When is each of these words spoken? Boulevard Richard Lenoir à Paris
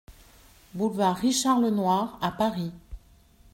Boulevard 0.73 1.15
Richard 1.17 1.59
Lenoir 1.61 2.17
à 2.23 2.31
Paris 2.31 2.71